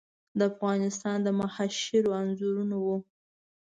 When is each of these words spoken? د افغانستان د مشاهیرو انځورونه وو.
د 0.37 0.39
افغانستان 0.51 1.17
د 1.23 1.27
مشاهیرو 1.39 2.11
انځورونه 2.21 2.75
وو. 2.85 2.97